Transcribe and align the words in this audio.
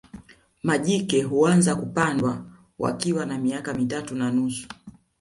Majike 0.63 1.23
huanza 1.23 1.75
kupandwa 1.75 2.45
wakiwa 2.79 3.25
na 3.25 3.37
miaka 3.37 3.73
mitatu 3.73 4.15
na 4.15 4.31
nusu 4.31 4.67